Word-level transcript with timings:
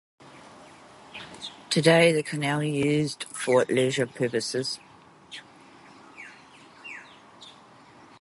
Today 1.69 2.11
the 2.11 2.23
canal 2.23 2.61
is 2.61 2.73
used 2.73 3.23
for 3.25 3.65
leisure 3.65 4.07
purposes. 4.07 4.79